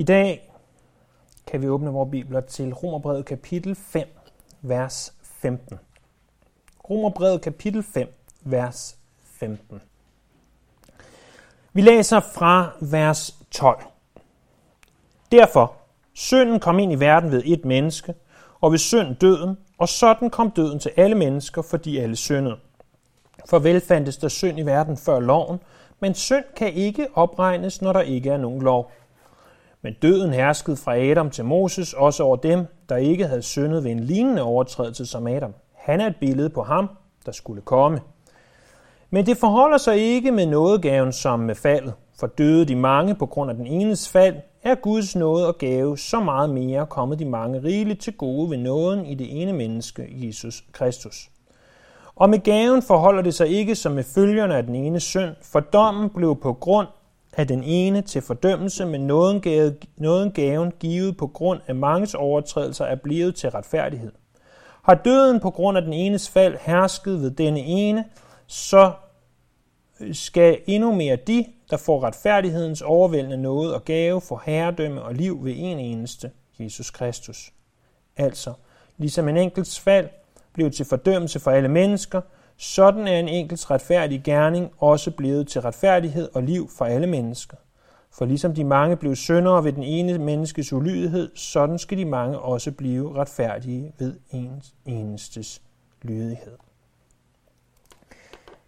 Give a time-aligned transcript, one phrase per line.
[0.00, 0.50] I dag
[1.46, 4.08] kan vi åbne vores bibler til Romerbrevet kapitel 5,
[4.60, 5.78] vers 15.
[6.90, 9.80] Romerbrevet kapitel 5, vers 15.
[11.72, 13.82] Vi læser fra vers 12.
[15.32, 15.74] Derfor,
[16.14, 18.14] synden kom ind i verden ved et menneske,
[18.60, 22.56] og ved synd døden, og sådan kom døden til alle mennesker, fordi alle syndede.
[23.48, 25.60] For vel fandtes der synd i verden før loven,
[26.00, 28.92] men synd kan ikke opregnes, når der ikke er nogen lov.
[29.82, 33.90] Men døden herskede fra Adam til Moses, også over dem, der ikke havde syndet ved
[33.90, 35.54] en lignende overtrædelse som Adam.
[35.74, 36.90] Han er et billede på ham,
[37.26, 38.00] der skulle komme.
[39.10, 43.26] Men det forholder sig ikke med nådegaven som med faldet, for døde de mange på
[43.26, 47.24] grund af den enes fald, er Guds nåde og gave så meget mere kommet de
[47.24, 51.30] mange rigeligt til gode ved nåden i det ene menneske, Jesus Kristus.
[52.14, 55.60] Og med gaven forholder det sig ikke som med følgerne af den ene synd, for
[55.60, 56.86] dommen blev på grund
[57.32, 59.42] af den ene til fordømmelse, men nåden,
[59.96, 64.12] nåden gaven givet på grund af manges overtrædelser er blevet til retfærdighed.
[64.82, 68.04] Har døden på grund af den enes fald hersket ved denne ene,
[68.46, 68.92] så
[70.12, 75.44] skal endnu mere de, der får retfærdighedens overvældende nåde og gave, få herredømme og liv
[75.44, 77.52] ved en eneste, Jesus Kristus.
[78.16, 78.52] Altså,
[78.96, 80.08] ligesom en enkelts fald
[80.52, 82.20] blev til fordømmelse for alle mennesker,
[82.60, 87.56] sådan er en enkelt retfærdig gerning også blevet til retfærdighed og liv for alle mennesker.
[88.12, 92.38] For ligesom de mange blev syndere ved den ene menneskes ulydighed, sådan skal de mange
[92.38, 95.62] også blive retfærdige ved ens enestes
[96.02, 96.56] lydighed.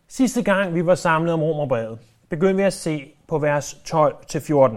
[0.08, 4.76] Sidste gang vi var samlet om Romerbrevet, begyndte vi at se på vers 12-14.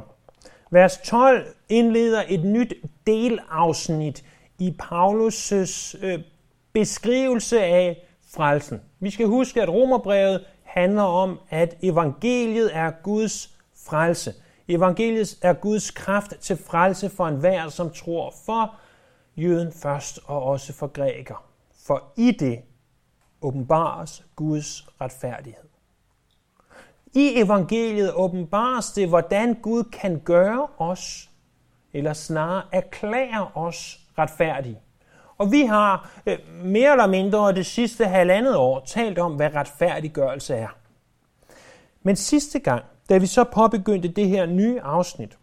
[0.72, 2.74] Vers 12 indleder et nyt
[3.08, 4.24] delafsnit
[4.60, 6.20] i Paulus' øh,
[6.74, 8.05] beskrivelse af
[8.36, 8.82] frelsen.
[9.00, 13.56] Vi skal huske, at Romerbrevet handler om, at evangeliet er Guds
[13.88, 14.34] frelse.
[14.68, 18.76] Evangeliet er Guds kraft til frelse for enhver, som tror for
[19.38, 21.46] jøden først og også for græker.
[21.86, 22.62] For i det
[23.42, 25.70] åbenbares Guds retfærdighed.
[27.14, 31.30] I evangeliet åbenbares det, hvordan Gud kan gøre os,
[31.94, 34.80] eller snarere erklære os retfærdige.
[35.38, 40.56] Og vi har øh, mere eller mindre det sidste halvandet år talt om, hvad retfærdiggørelse
[40.56, 40.68] er.
[42.04, 45.38] Men sidste gang, da vi så påbegyndte det her nye afsnit,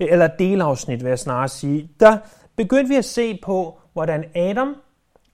[0.00, 2.18] øh, eller delafsnit vil jeg snarere sige, der
[2.56, 4.76] begyndte vi at se på, hvordan Adam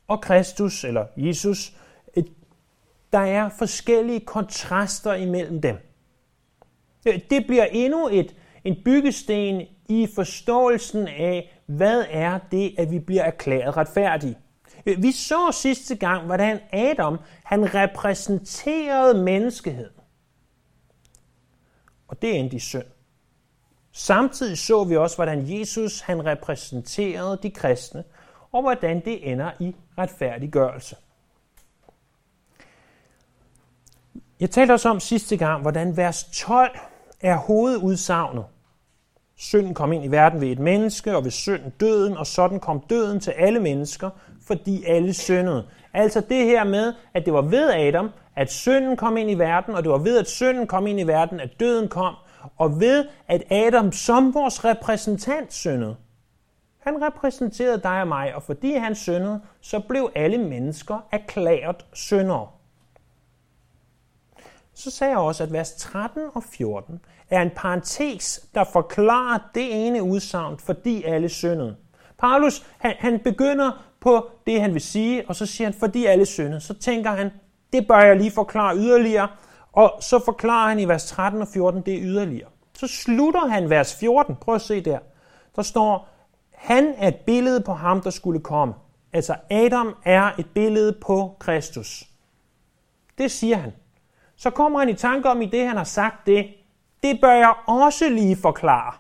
[0.09, 1.73] og Kristus, eller Jesus,
[2.17, 2.25] øh,
[3.13, 5.77] der er forskellige kontraster imellem dem.
[7.07, 8.35] Øh, det bliver endnu et,
[8.65, 14.39] en byggesten i forståelsen af, hvad er det, at vi bliver erklæret retfærdige.
[14.85, 19.93] Vi så sidste gang, hvordan Adam han repræsenterede menneskeheden.
[22.09, 22.85] Og det endte i synd.
[23.93, 28.05] Samtidig så vi også, hvordan Jesus han repræsenterede de kristne,
[28.53, 30.97] og hvordan det ender i retfærdiggørelse.
[34.41, 36.79] Jeg talte også om sidste gang, hvordan vers 12
[37.21, 38.45] er hovedudsagnet.
[39.41, 42.81] Synden kom ind i verden ved et menneske, og ved synden døden, og sådan kom
[42.81, 44.11] døden til alle mennesker,
[44.47, 45.67] fordi alle syndede.
[45.95, 49.75] Altså det her med, at det var ved Adam, at synden kom ind i verden,
[49.75, 52.15] og det var ved, at synden kom ind i verden, at døden kom,
[52.57, 55.97] og ved, at Adam som vores repræsentant syndede.
[56.79, 62.49] Han repræsenterede dig og mig, og fordi han syndede, så blev alle mennesker erklæret syndere.
[64.79, 67.01] Så sagde jeg også, at vers 13 og 14
[67.31, 71.77] er en parentes, der forklarer det ene udsagn, fordi alle syndede.
[72.19, 76.27] Paulus, han, han begynder på det, han vil sige, og så siger han, fordi alle
[76.27, 76.61] syndede.
[76.61, 77.31] Så tænker han,
[77.73, 79.29] det bør jeg lige forklare yderligere,
[79.73, 82.49] og så forklarer han i vers 13 og 14 det yderligere.
[82.75, 84.37] Så slutter han vers 14.
[84.37, 84.99] Prøv at se der.
[85.57, 86.09] Der står,
[86.55, 88.75] han er et billede på ham, der skulle komme.
[89.13, 92.05] Altså Adam er et billede på Kristus.
[93.19, 93.73] Det siger han.
[94.39, 96.47] Så kommer han i tanke om i det, han har sagt det.
[97.03, 98.93] Det bør jeg også lige forklare.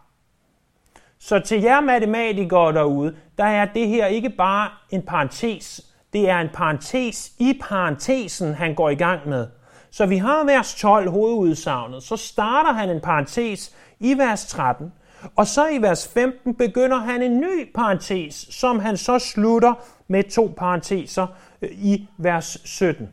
[1.18, 5.80] Så til jer matematikere derude, der er det her ikke bare en parentes.
[6.12, 9.46] Det er en parentes i parentesen, han går i gang med.
[9.90, 12.02] Så vi har vers 12 hovedudsagnet.
[12.02, 14.92] Så starter han en parentes i vers 13.
[15.36, 19.74] Og så i vers 15 begynder han en ny parentes, som han så slutter
[20.08, 21.26] med to parenteser
[21.62, 23.08] øh, i vers 17.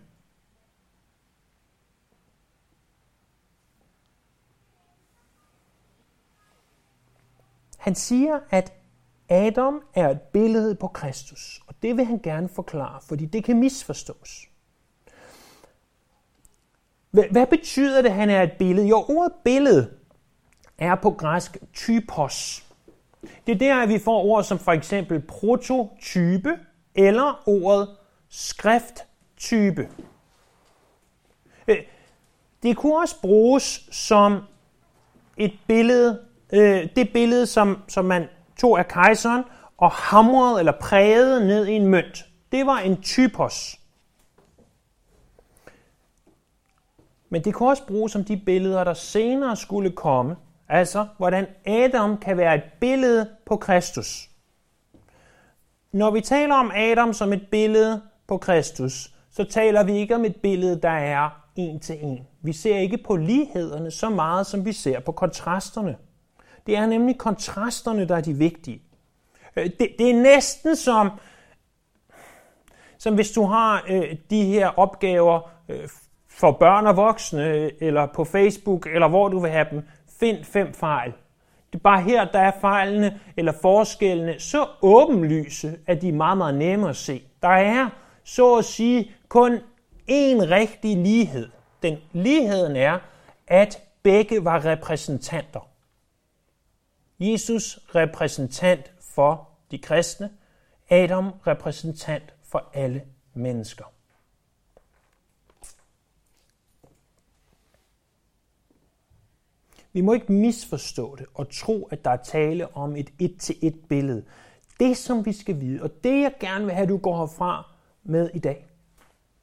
[7.86, 8.74] Han siger, at
[9.30, 13.60] Adam er et billede på Kristus, og det vil han gerne forklare, fordi det kan
[13.60, 14.48] misforstås.
[17.12, 18.88] Hvad betyder det, at han er et billede?
[18.88, 19.92] Jo, ordet billede
[20.78, 22.66] er på græsk typos.
[23.48, 26.60] Det er der, at vi får ord som for eksempel prototype
[26.96, 27.98] eller ordet
[28.30, 29.90] skrifttype.
[32.64, 34.44] Det kunne også bruges som
[35.38, 38.28] et billede, øh, det billede, som, som man
[38.58, 39.44] tog af kejseren
[39.78, 42.26] og hamrede eller prægede ned i en mønt.
[42.52, 43.80] Det var en typos.
[47.30, 50.36] Men det kunne også bruges som de billeder, der senere skulle komme.
[50.70, 54.30] Altså, hvordan Adam kan være et billede på Kristus.
[55.92, 60.26] Når vi taler om Adam som et billede på Kristus, så taler vi ikke om
[60.26, 62.28] et billede, der er en til en.
[62.42, 65.96] Vi ser ikke på lighederne så meget, som vi ser på kontrasterne.
[66.66, 68.82] Det er nemlig kontrasterne, der er de vigtige.
[69.56, 71.12] Øh, det, det er næsten som,
[72.98, 75.90] som hvis du har øh, de her opgaver øh,
[76.30, 79.82] for børn og voksne, øh, eller på Facebook, eller hvor du vil have dem.
[80.20, 81.14] Find fem fejl.
[81.74, 86.38] Det er bare her, der er fejlene eller forskellene så åbenlyse, at de er meget,
[86.38, 87.22] meget nemme at se.
[87.42, 87.90] Der er,
[88.24, 89.58] så at sige, kun
[90.12, 91.50] én rigtig lighed.
[91.84, 93.00] Den ligheden er,
[93.48, 95.75] at begge var repræsentanter.
[97.20, 100.30] Jesus repræsentant for de kristne,
[100.90, 103.04] Adam repræsentant for alle
[103.34, 103.86] mennesker.
[109.94, 114.26] Vi må ikke misforstå det og tro, at der er tale om et et-til-et billede.
[114.80, 117.72] Det, som vi skal vide, og det jeg gerne vil have, at du går herfra
[118.04, 118.68] med i dag.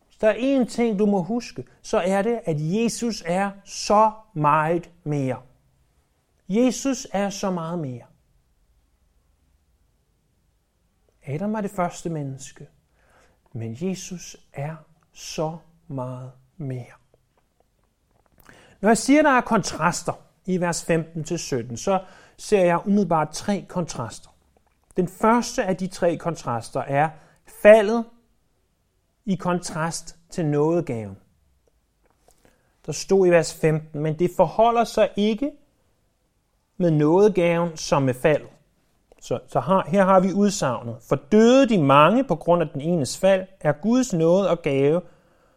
[0.06, 4.10] Hvis der er én ting, du må huske, så er det, at Jesus er så
[4.34, 5.42] meget mere.
[6.48, 8.04] Jesus er så meget mere.
[11.26, 12.68] Adam var det første menneske,
[13.52, 14.76] men Jesus er
[15.12, 15.56] så
[15.88, 16.92] meget mere.
[18.80, 20.12] Når jeg siger, at der er kontraster
[20.46, 22.04] i vers 15-17, så
[22.36, 24.28] ser jeg umiddelbart tre kontraster.
[24.96, 27.10] Den første af de tre kontraster er
[27.62, 28.04] faldet
[29.24, 31.16] i kontrast til nådegaven.
[32.86, 35.50] Der stod i vers 15, men det forholder sig ikke
[36.82, 38.42] med nådegaven som med fald.
[39.20, 40.96] Så, så har, her har vi udsagnet.
[41.08, 45.00] For døde de mange på grund af den enes fald, er Guds nåde og gave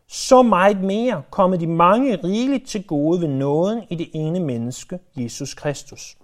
[0.07, 4.99] så meget mere kommet de mange rigeligt til gode ved nåden i det ene menneske,
[5.15, 6.17] Jesus Kristus.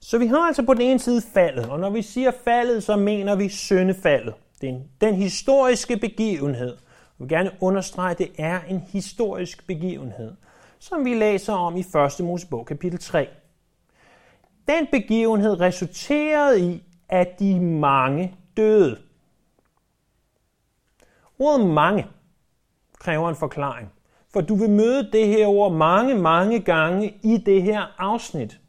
[0.00, 2.96] Så vi har altså på den ene side faldet, og når vi siger faldet, så
[2.96, 4.34] mener vi syndefaldet.
[4.60, 6.68] Det er den historiske begivenhed.
[6.68, 6.76] Jeg
[7.18, 10.32] vil gerne understrege, at det er en historisk begivenhed,
[10.78, 11.80] som vi læser om i
[12.20, 12.24] 1.
[12.24, 13.28] Mosebog kapitel 3.
[14.70, 18.98] Den begivenhed resulterede i, at de mange døde.
[21.38, 22.06] Ordet mange
[22.98, 23.92] kræver en forklaring.
[24.32, 28.60] For du vil møde det her ord mange, mange gange i det her afsnit.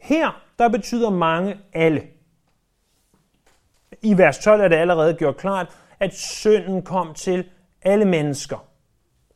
[0.00, 2.06] Her, der betyder mange alle.
[4.02, 5.66] I vers 12 er det allerede gjort klart,
[6.00, 7.50] at synden kom til
[7.82, 8.66] alle mennesker.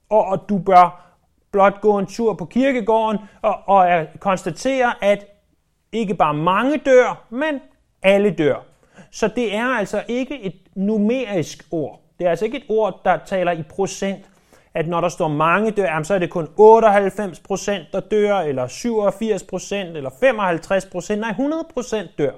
[0.08, 1.14] Og, og du bør
[1.52, 5.31] blot gå en tur på kirkegården og, og konstatere, at
[5.92, 7.60] ikke bare mange dør, men
[8.02, 8.64] alle dør.
[9.10, 12.00] Så det er altså ikke et numerisk ord.
[12.18, 14.30] Det er altså ikke et ord, der taler i procent,
[14.74, 18.66] at når der står mange dør, så er det kun 98 procent, der dør, eller
[18.66, 22.32] 87 procent, eller 55 procent, nej 100 procent dør.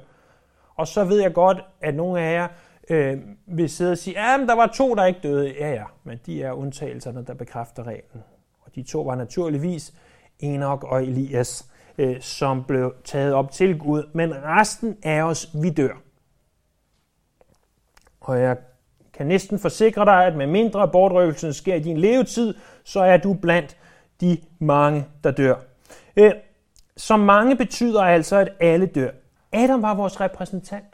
[0.77, 2.49] Og så ved jeg godt, at nogle af jer
[2.91, 5.55] øh, vil sidde og sige, at der var to, der ikke døde.
[5.59, 8.23] Ja, ja, men de er undtagelserne, der bekræfter reglen.
[8.61, 9.95] Og de to var naturligvis
[10.41, 11.67] Enoch og Elias,
[11.99, 14.03] øh, som blev taget op til Gud.
[14.13, 15.93] Men resten af os, vi dør.
[18.21, 18.57] Og jeg
[19.13, 23.35] kan næsten forsikre dig, at med mindre bortrøvelsen sker i din levetid, så er du
[23.35, 23.77] blandt
[24.21, 25.55] de mange, der dør.
[26.17, 26.33] Øh,
[26.97, 29.11] så mange betyder altså, at alle dør.
[29.53, 30.85] Adam var vores repræsentant.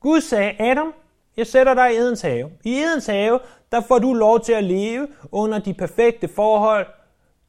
[0.00, 0.92] Gud sagde, Adam,
[1.36, 2.50] jeg sætter dig i Edens have.
[2.64, 3.40] I Edens have,
[3.72, 6.86] der får du lov til at leve under de perfekte forhold.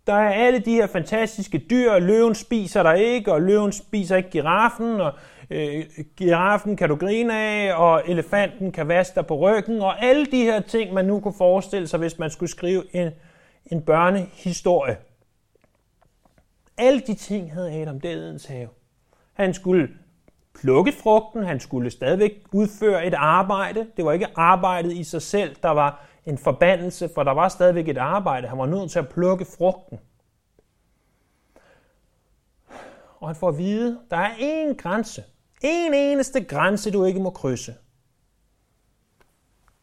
[0.10, 2.00] Der er alle de her fantastiske dyr.
[2.00, 5.14] Løven spiser dig ikke, og løven spiser ikke giraffen, og
[5.50, 5.86] øh,
[6.18, 10.44] giraffen kan du grine af, og elefanten kan vaske dig på ryggen, og alle de
[10.44, 13.12] her ting, man nu kunne forestille sig, hvis man skulle skrive en,
[13.66, 14.98] en børnehistorie.
[16.78, 18.68] Alle de ting havde Adam der Edens have.
[19.34, 19.90] Han skulle
[20.62, 23.88] plukke frugten, han skulle stadigvæk udføre et arbejde.
[23.98, 27.88] Det var ikke arbejdet i sig selv, der var en forbandelse, for der var stadigvæk
[27.88, 28.48] et arbejde.
[28.48, 30.00] Han var nødt til at plukke frugten.
[33.20, 35.24] Og han får at vide, der er én grænse.
[35.62, 37.76] En eneste grænse, du ikke må krydse.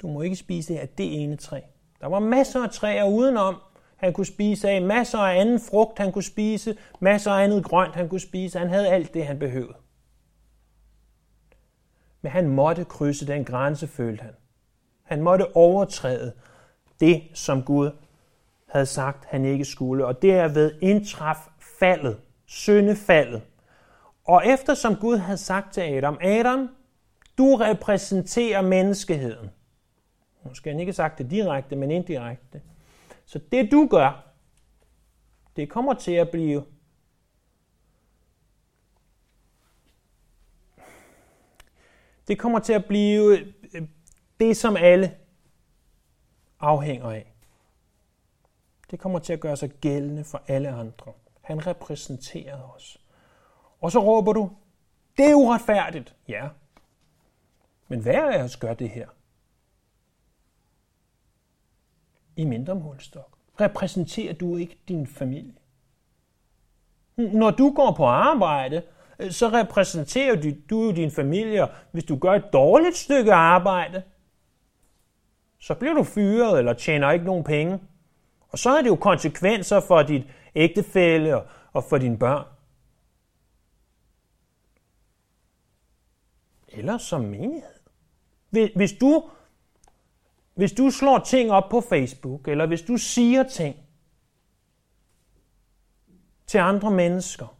[0.02, 1.60] Du må ikke spise af det ene træ.
[2.00, 3.56] Der var masser af træer udenom,
[3.96, 7.94] han kunne spise af, masser af anden frugt, han kunne spise, masser af andet grønt,
[7.94, 8.58] han kunne spise.
[8.58, 9.76] Han havde alt det, han behøvede.
[12.22, 14.34] Men han måtte krydse den grænse, følte han.
[15.06, 16.32] Han måtte overtræde
[17.00, 17.90] det, som Gud
[18.66, 20.06] havde sagt, han ikke skulle.
[20.06, 21.36] Og derved indtraf
[21.78, 23.42] faldet, syndefaldet.
[24.24, 26.68] Og eftersom Gud havde sagt til Adam, Adam,
[27.38, 29.50] du repræsenterer menneskeheden.
[30.44, 32.62] Måske han ikke sagt det direkte, men indirekte.
[33.24, 34.26] Så det du gør,
[35.56, 36.64] det kommer til at blive
[42.28, 43.52] det kommer til at blive
[44.40, 45.16] det, som alle
[46.60, 47.32] afhænger af.
[48.90, 51.12] Det kommer til at gøre sig gældende for alle andre.
[51.42, 52.98] Han repræsenterer os.
[53.80, 54.50] Og så råber du,
[55.16, 56.14] det er uretfærdigt.
[56.28, 56.48] Ja.
[57.88, 59.08] Men hvad er os gør det her?
[62.36, 63.38] I mindre målstok.
[63.60, 65.54] Repræsenterer du ikke din familie?
[67.16, 68.82] Når du går på arbejde,
[69.18, 71.68] øh, så repræsenterer du, du jo din familie.
[71.92, 74.02] Hvis du gør et dårligt stykke arbejde,
[75.66, 77.80] så bliver du fyret eller tjener ikke nogen penge.
[78.48, 81.42] Og så har det jo konsekvenser for dit ægtefælle
[81.72, 82.46] og for dine børn.
[86.68, 87.80] Eller som menighed.
[88.50, 89.30] Hvis du,
[90.54, 93.76] hvis du slår ting op på Facebook, eller hvis du siger ting
[96.46, 97.56] til andre mennesker,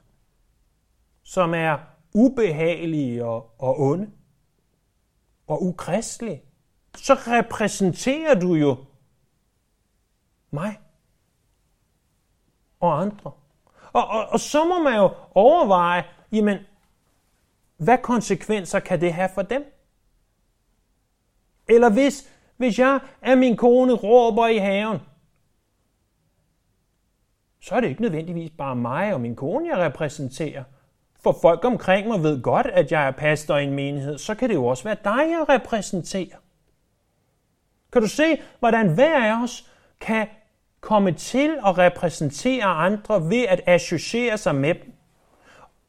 [1.22, 1.78] som er
[2.14, 4.10] ubehagelige og, og onde
[5.46, 6.46] og ukristelige,
[6.99, 8.76] så repræsenterer du jo
[10.50, 10.81] mig
[12.81, 13.31] og andre.
[13.93, 16.59] Og, og, og så må man jo overveje, jamen,
[17.76, 19.65] hvad konsekvenser kan det have for dem?
[21.69, 24.99] Eller hvis, hvis jeg af min kone råber i haven,
[27.61, 30.65] så er det ikke nødvendigvis bare mig og min kone, jeg repræsenterer.
[31.21, 34.49] For folk omkring mig ved godt, at jeg er pastor i en menighed, så kan
[34.49, 36.37] det jo også være dig, jeg repræsenterer.
[37.97, 40.29] Kan du se, hvordan hver af os kan
[40.81, 44.93] komme til at repræsentere andre ved at associere sig med dem?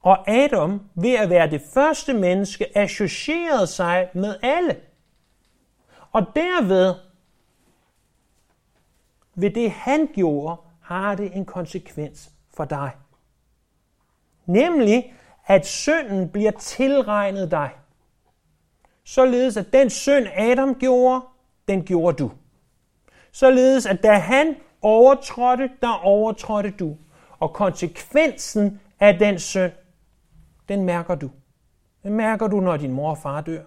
[0.01, 4.77] Og Adam, ved at være det første menneske, associerede sig med alle.
[6.11, 6.95] Og derved,
[9.35, 12.91] ved det han gjorde, har det en konsekvens for dig.
[14.45, 15.13] Nemlig,
[15.45, 17.71] at synden bliver tilregnet dig.
[19.03, 21.21] Således at den synd Adam gjorde,
[21.67, 22.31] den gjorde du.
[23.31, 26.97] Således at da han overtrådte, der overtrådte du.
[27.39, 29.71] Og konsekvensen af den synd,
[30.67, 31.31] den mærker du.
[32.03, 33.63] Den mærker du, når din mor og far dør.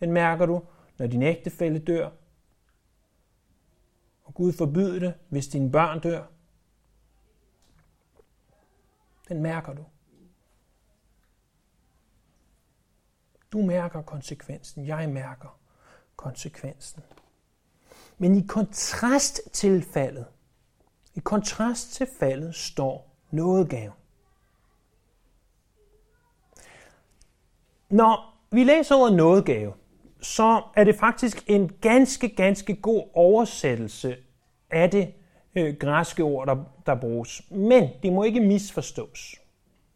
[0.00, 0.62] Den mærker du,
[0.98, 2.10] når din ægtefælle dør.
[4.24, 6.22] Og Gud forbyder det, hvis dine børn dør.
[9.28, 9.84] Den mærker du.
[13.52, 14.86] Du mærker konsekvensen.
[14.86, 15.58] Jeg mærker
[16.16, 17.02] konsekvensen.
[18.18, 20.26] Men i kontrast til faldet,
[21.14, 23.92] i kontrast til faldet står nådegave.
[27.90, 29.72] Når vi læser ordet nådegave,
[30.20, 34.16] så er det faktisk en ganske, ganske god oversættelse
[34.70, 35.12] af det
[35.54, 36.56] øh, græske ord, der,
[36.86, 37.42] der bruges.
[37.50, 39.34] Men det må ikke misforstås.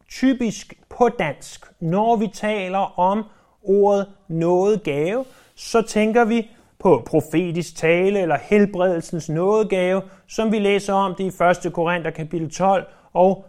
[0.09, 3.23] Typisk på dansk, når vi taler om
[3.63, 6.49] ordet nådegave, så tænker vi
[6.79, 11.73] på profetisk tale eller helbredelsens nådegave, som vi læser om det i 1.
[11.73, 13.45] Korinther kapitel 12 og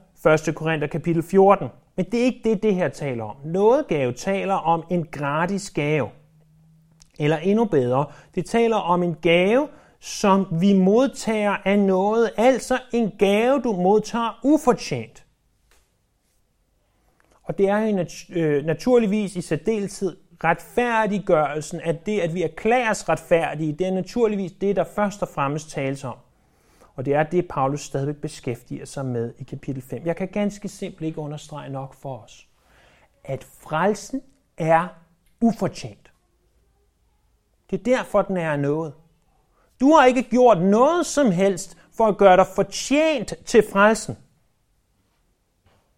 [0.48, 0.54] 1.
[0.54, 1.68] Korinther kapitel 14.
[1.96, 3.36] Men det er ikke det, det her taler om.
[3.44, 6.08] Nådegave taler om en gratis gave.
[7.18, 9.68] Eller endnu bedre, det taler om en gave,
[10.00, 15.24] som vi modtager af noget, altså en gave, du modtager ufortjent.
[17.42, 18.06] Og det er jo
[18.40, 24.76] øh, naturligvis i særdeleshed retfærdiggørelsen af det, at vi erklæres retfærdige, det er naturligvis det,
[24.76, 26.16] der først og fremmest tales om.
[26.96, 30.06] Og det er det, Paulus stadigvæk beskæftiger sig med i kapitel 5.
[30.06, 32.48] Jeg kan ganske simpelt ikke understrege nok for os,
[33.24, 34.22] at frelsen
[34.56, 34.88] er
[35.40, 36.12] ufortjent.
[37.70, 38.92] Det er derfor, den er noget.
[39.80, 44.16] Du har ikke gjort noget som helst for at gøre dig fortjent til frelsen.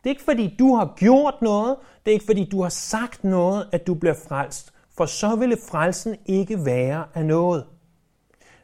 [0.04, 1.76] Det er ikke fordi, du har gjort noget.
[2.04, 4.72] Det er ikke fordi, du har sagt noget, at du bliver frelst.
[4.96, 7.66] For så ville frelsen ikke være af noget.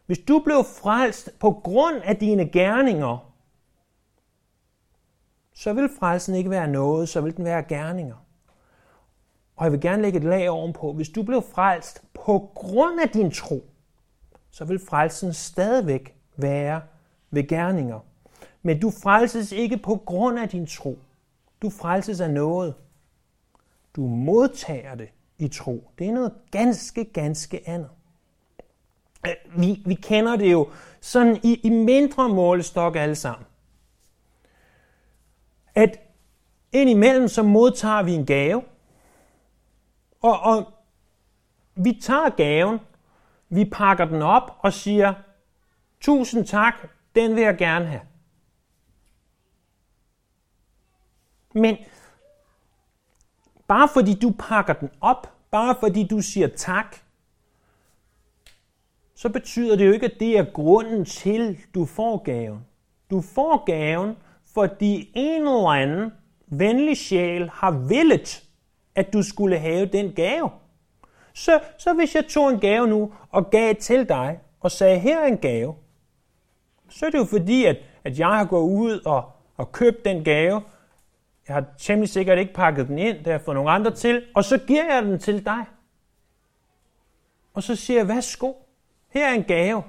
[0.06, 3.32] Hvis du blev frelst på grund af dine gerninger,
[5.54, 8.16] så vil frelsen ikke være noget, så vil den være gerninger.
[9.56, 10.92] Og jeg vil gerne lægge et lag ovenpå.
[10.92, 13.64] Hvis du blev frelst på grund af din tro,
[14.50, 16.82] så vil frelsen stadigvæk være
[17.30, 18.00] ved gerninger.
[18.62, 20.98] Men du frelses ikke på grund af din tro.
[21.62, 22.74] Du frelses af noget.
[23.96, 25.90] Du modtager det i tro.
[25.98, 27.90] Det er noget ganske, ganske andet.
[29.26, 33.46] Øh, vi, vi kender det jo sådan i, i mindre målestok alle sammen.
[35.74, 36.00] At
[36.72, 38.62] indimellem så modtager vi en gave,
[40.20, 40.72] og, og
[41.74, 42.78] vi tager gaven,
[43.48, 45.14] vi pakker den op og siger,
[46.00, 46.74] tusind tak,
[47.14, 48.00] den vil jeg gerne have.
[51.54, 51.76] Men
[53.68, 56.96] bare fordi du pakker den op, bare fordi du siger tak,
[59.14, 62.66] så betyder det jo ikke, at det er grunden til, du får gaven.
[63.10, 64.16] Du får gaven,
[64.54, 66.12] fordi en eller anden
[66.46, 68.44] venlig sjæl har villet,
[68.94, 70.50] at du skulle have den gave.
[71.34, 75.20] Så, så hvis jeg tog en gave nu og gav til dig, og sagde, her
[75.20, 75.74] er en gave,
[76.88, 80.24] så er det jo fordi, at, at jeg har gået ud og, og købt den
[80.24, 80.62] gave.
[81.48, 84.24] Jeg har temmelig sikkert ikke pakket den ind, det har jeg fået nogle andre til,
[84.34, 85.64] og så giver jeg den til dig.
[87.54, 88.52] Og så siger jeg, værsgo,
[89.08, 89.82] her er en gave.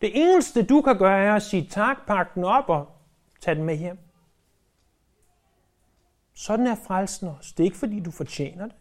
[0.00, 2.88] Det eneste, du kan gøre, er at sige tak, pakke den op og
[3.40, 3.98] tage den med hjem.
[6.34, 7.54] Sådan er frelsen også.
[7.56, 8.74] Det er ikke, fordi du fortjener det.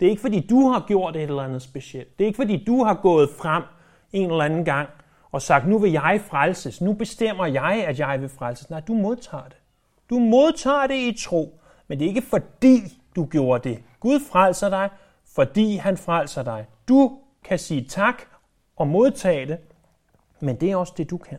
[0.00, 2.18] Det er ikke, fordi du har gjort et eller andet specielt.
[2.18, 3.62] Det er ikke, fordi du har gået frem
[4.12, 4.88] en eller anden gang
[5.32, 6.80] og sagt, nu vil jeg frelses.
[6.80, 8.70] Nu bestemmer jeg, at jeg vil frelses.
[8.70, 9.56] Nej, du modtager det.
[10.10, 11.60] Du modtager det i tro.
[11.88, 13.82] Men det er ikke fordi, du gjorde det.
[14.00, 14.90] Gud frelser dig,
[15.24, 16.66] fordi han frelser dig.
[16.88, 18.22] Du kan sige tak
[18.76, 19.58] og modtage det,
[20.40, 21.38] men det er også det, du kan.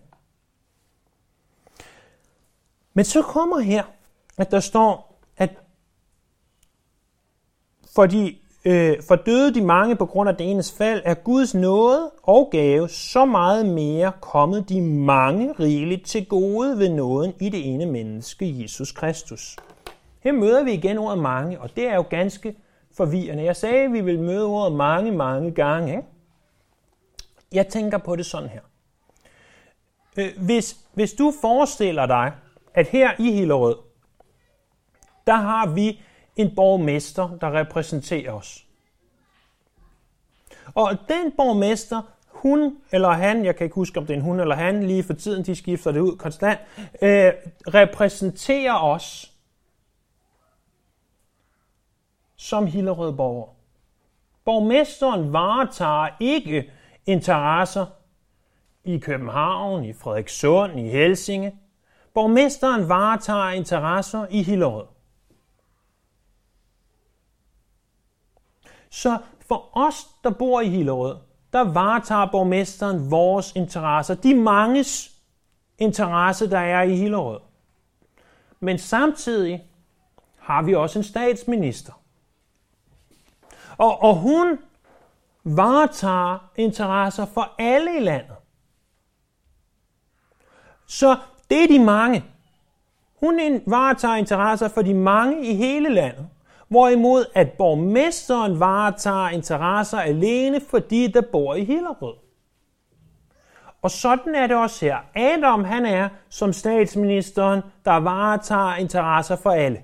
[2.94, 3.84] Men så kommer her,
[4.38, 5.50] at der står, at
[7.96, 12.12] fordi øh, for døde de mange på grund af det enes fald, er Guds nåde
[12.24, 17.74] og gave så meget mere kommet de mange rigeligt til gode ved nåden i det
[17.74, 19.56] ene menneske, Jesus Kristus.
[20.20, 22.56] Her møder vi igen ordet mange, og det er jo ganske
[22.98, 23.44] forvirrende.
[23.44, 25.92] Jeg sagde, at vi vil møde ordet mange, mange gange.
[25.92, 26.04] Ikke?
[27.52, 28.62] Jeg tænker på det sådan her.
[30.18, 32.32] Øh, hvis, hvis du forestiller dig,
[32.74, 33.76] at her i Hillerød,
[35.28, 36.02] der har vi
[36.36, 38.65] en borgmester, der repræsenterer os.
[40.74, 44.40] Og den borgmester, hun eller han, jeg kan ikke huske, om det er en hun
[44.40, 46.60] eller han, lige for tiden, de skifter det ud konstant,
[47.02, 47.34] øh,
[47.68, 49.32] repræsenterer os
[52.36, 53.48] som Hillerød borger.
[54.46, 56.72] Borgmesteren varetager ikke
[57.06, 57.86] interesser
[58.84, 61.60] i København, i Frederikssund, i Helsinge.
[62.14, 64.86] Borgmesteren varetager interesser i Hillerød.
[68.90, 69.18] Så
[69.48, 71.18] for os, der bor i Hillerød,
[71.54, 75.12] der varetager borgmesteren vores interesser, de manges
[75.78, 77.40] interesse, der er i Hillerød.
[78.60, 79.64] Men samtidig
[80.40, 81.94] har vi også en statsminister.
[83.78, 84.60] Og, og hun
[85.44, 88.36] varetager interesser for alle i landet.
[90.88, 91.18] Så
[91.50, 92.26] det er de mange.
[93.20, 96.30] Hun varetager interesser for de mange i hele landet.
[96.68, 102.16] Hvorimod at borgmesteren varetager interesser alene, fordi der bor i Hillerød.
[103.82, 104.98] Og sådan er det også her.
[105.16, 109.84] Adam han er som statsministeren, der varetager interesser for alle.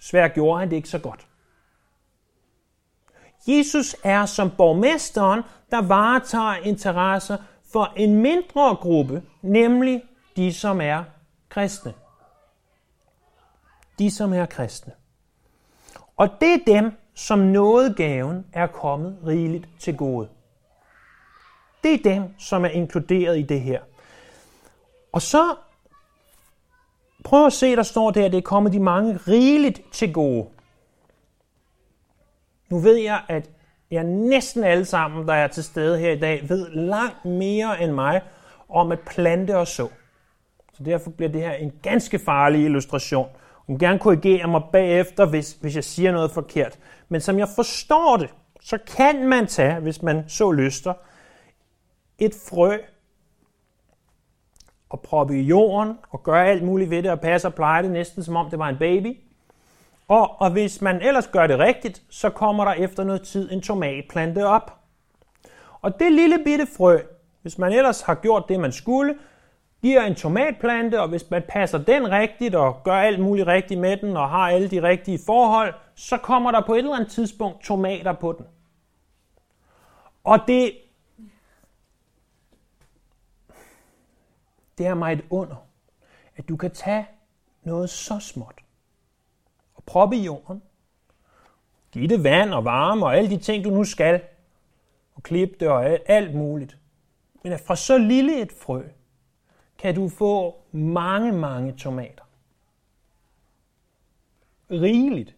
[0.00, 1.26] Svært gjorde han det ikke så godt.
[3.48, 7.36] Jesus er som borgmesteren, der varetager interesser
[7.72, 10.02] for en mindre gruppe, nemlig
[10.36, 11.04] de, som er
[11.48, 11.94] kristne.
[13.98, 14.92] De, som er kristne.
[16.18, 20.28] Og det er dem, som nådegaven er kommet rigeligt til gode.
[21.82, 23.80] Det er dem, som er inkluderet i det her.
[25.12, 25.54] Og så
[27.24, 30.48] prøv at se, der står der, at det er kommet de mange rigeligt til gode.
[32.68, 33.50] Nu ved jeg, at
[33.90, 37.92] jeg næsten alle sammen, der er til stede her i dag, ved langt mere end
[37.92, 38.22] mig
[38.68, 39.88] om at plante og så.
[40.74, 43.28] Så derfor bliver det her en ganske farlig illustration.
[43.68, 46.78] Jeg vil gerne korrigere mig bagefter, hvis, hvis jeg siger noget forkert.
[47.08, 50.94] Men som jeg forstår det, så kan man tage, hvis man så lyster,
[52.18, 52.78] et frø
[54.88, 57.90] og proppe i jorden og gøre alt muligt ved det og passe og pleje det
[57.90, 59.16] næsten som om det var en baby.
[60.08, 63.62] Og, og hvis man ellers gør det rigtigt, så kommer der efter noget tid en
[63.62, 64.78] tomatplante op.
[65.80, 66.98] Og det lille bitte frø,
[67.42, 69.14] hvis man ellers har gjort det, man skulle,
[69.82, 73.96] giver en tomatplante, og hvis man passer den rigtigt og gør alt muligt rigtigt med
[73.96, 77.62] den og har alle de rigtige forhold, så kommer der på et eller andet tidspunkt
[77.62, 78.46] tomater på den.
[80.24, 80.72] Og det,
[84.78, 85.56] det er mig et under,
[86.36, 87.06] at du kan tage
[87.62, 88.60] noget så småt
[89.74, 90.62] og proppe i jorden,
[91.92, 94.22] give det vand og varme og alle de ting, du nu skal,
[95.14, 96.78] og klippe det og alt muligt.
[97.42, 98.82] Men at fra så lille et frø,
[99.78, 102.24] kan du få mange, mange tomater.
[104.70, 105.34] Rigeligt.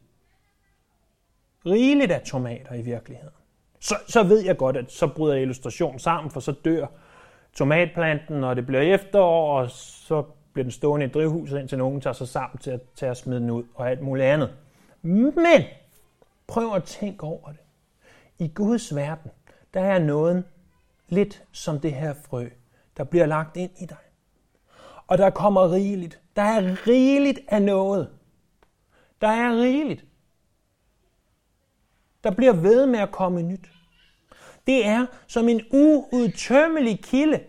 [1.66, 3.34] Rigeligt af tomater i virkeligheden.
[3.80, 6.86] Så, så ved jeg godt, at så bryder illustrationen sammen, for så dør
[7.52, 10.22] tomatplanten, når det bliver efterår, og så
[10.52, 13.40] bliver den stående i drivhuset, indtil nogen tager sig sammen til at, til at smide
[13.40, 14.54] den ud og alt muligt andet.
[15.02, 15.62] Men
[16.46, 17.60] prøv at tænke over det.
[18.38, 19.30] I Guds verden,
[19.74, 20.44] der er noget
[21.08, 22.48] lidt som det her frø,
[22.96, 23.96] der bliver lagt ind i dig.
[25.10, 26.20] Og der kommer rigeligt.
[26.36, 28.08] Der er rigeligt af noget.
[29.20, 30.04] Der er rigeligt.
[32.24, 33.70] Der bliver ved med at komme nyt.
[34.66, 37.40] Det er som en uudtømmelig kilde,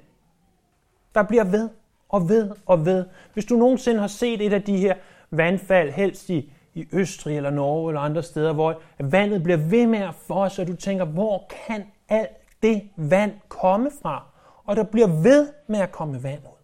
[1.15, 1.69] der bliver ved
[2.09, 3.05] og ved og ved.
[3.33, 4.95] Hvis du nogensinde har set et af de her
[5.31, 9.99] vandfald, helst i, i Østrig eller Norge eller andre steder, hvor vandet bliver ved med
[9.99, 14.25] at fosse, og du tænker, hvor kan alt det vand komme fra?
[14.65, 16.60] Og der bliver ved med at komme vand ud.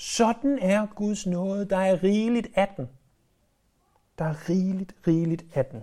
[0.00, 1.64] Sådan er Guds nåde.
[1.64, 2.88] Der er rigeligt af den.
[4.18, 5.82] Der er rigeligt, rigeligt af den.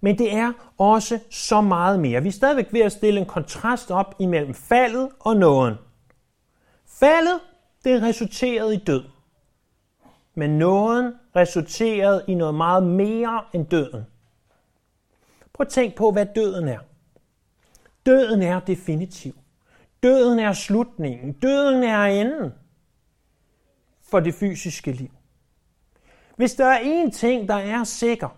[0.00, 2.22] Men det er også så meget mere.
[2.22, 5.74] Vi er stadigvæk ved at stille en kontrast op imellem faldet og nåden.
[6.86, 7.40] Faldet,
[7.84, 9.04] det resulterede i død.
[10.34, 14.06] Men nåden resulterede i noget meget mere end døden.
[15.52, 16.78] Prøv at tænk på, hvad døden er.
[18.06, 19.34] Døden er definitiv.
[20.02, 21.32] Døden er slutningen.
[21.32, 22.52] Døden er enden
[24.10, 25.10] for det fysiske liv.
[26.36, 28.28] Hvis der er én ting, der er sikker,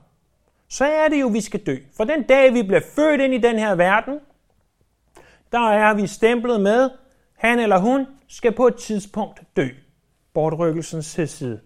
[0.69, 1.77] så er det jo, at vi skal dø.
[1.97, 4.21] For den dag, vi bliver født ind i den her verden,
[5.53, 6.91] der er vi stemplet med,
[7.35, 9.69] han eller hun skal på et tidspunkt dø.
[10.35, 11.61] Bortrykkelsens side.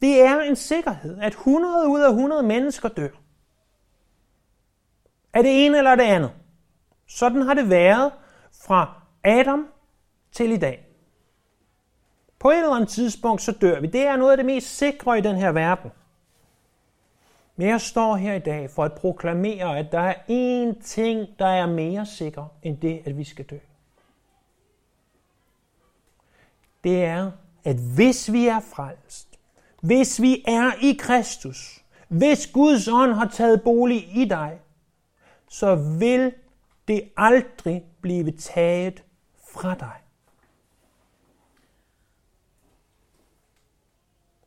[0.00, 3.08] Det er en sikkerhed, at 100 ud af 100 mennesker dør.
[5.32, 6.32] Er det ene eller det andet?
[7.06, 8.12] Sådan har det været
[8.60, 9.68] fra Adam
[10.32, 10.86] til i dag.
[12.38, 13.86] På et eller andet tidspunkt, så dør vi.
[13.86, 15.90] Det er noget af det mest sikre i den her verden.
[17.56, 21.46] Men jeg står her i dag for at proklamere, at der er én ting, der
[21.46, 23.58] er mere sikker end det, at vi skal dø.
[26.84, 27.30] Det er,
[27.64, 29.38] at hvis vi er frelst,
[29.80, 34.58] hvis vi er i Kristus, hvis Guds ånd har taget bolig i dig,
[35.48, 36.32] så vil
[36.88, 39.04] det aldrig blive taget
[39.52, 39.96] fra dig.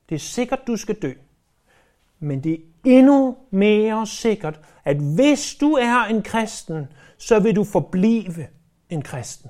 [0.10, 1.14] Det er sikkert, du skal dø.
[2.20, 7.64] Men det er endnu mere sikkert, at hvis du er en kristen, så vil du
[7.64, 8.48] forblive
[8.90, 9.50] en kristen.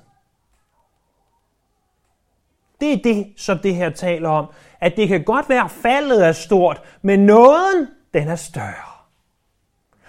[2.80, 4.46] Det er det, som det her taler om.
[4.80, 8.89] At det kan godt være, at faldet er stort, men nåden, den er større.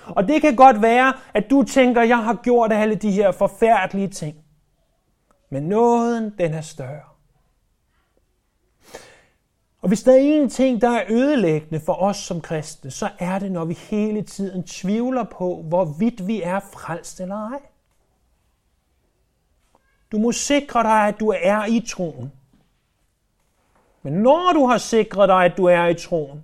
[0.06, 3.32] Og det kan godt være, at du tænker, at jeg har gjort alle de her
[3.32, 4.36] forfærdelige ting.
[5.50, 7.02] Men nåden, den er større.
[9.82, 13.40] Og hvis der er en ting, der er ødelæggende for os som kristne, så er
[13.40, 17.60] det, når vi hele tiden tvivler på, hvorvidt vi er frelst eller ej.
[20.12, 22.32] Du må sikre dig, at du er i troen.
[24.02, 26.44] Men når du har sikret dig, at du er i troen,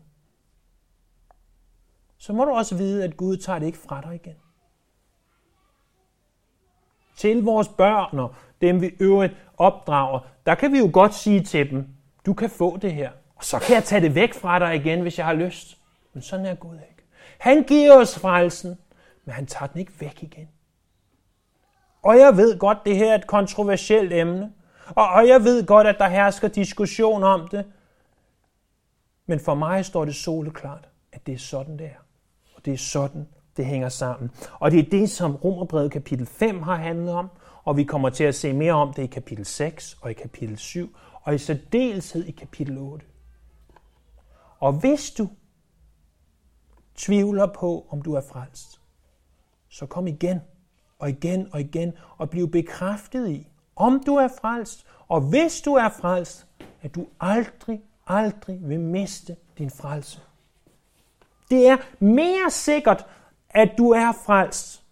[2.27, 4.35] så må du også vide, at Gud tager det ikke fra dig igen.
[7.15, 11.71] Til vores børn og dem vi øvrigt opdrager, der kan vi jo godt sige til
[11.71, 11.87] dem,
[12.25, 13.11] du kan få det her.
[13.35, 15.77] Og så kan jeg tage det væk fra dig igen, hvis jeg har lyst.
[16.13, 17.03] Men sådan er Gud ikke.
[17.37, 18.77] Han giver os frelsen,
[19.25, 20.49] men han tager den ikke væk igen.
[22.01, 24.53] Og jeg ved godt, det her er et kontroversielt emne.
[24.95, 27.65] Og, og jeg ved godt, at der hersker diskussion om det.
[29.25, 32.06] Men for mig står det soleklart, at det er sådan, det er.
[32.57, 34.31] Og det er sådan, det hænger sammen.
[34.59, 37.29] Og det er det, som Romerbrevet kapitel 5 har handlet om,
[37.63, 40.57] og vi kommer til at se mere om det i kapitel 6 og i kapitel
[40.57, 43.05] 7, og i særdeleshed i kapitel 8.
[44.59, 45.29] Og hvis du
[46.95, 48.81] tvivler på, om du er frelst,
[49.69, 50.39] så kom igen
[50.99, 55.73] og igen og igen og bliv bekræftet i, om du er frelst, og hvis du
[55.73, 56.47] er frelst,
[56.81, 60.21] at du aldrig, aldrig vil miste din frelse.
[61.51, 63.05] Det er mere sikkert,
[63.49, 64.83] at du er frelst,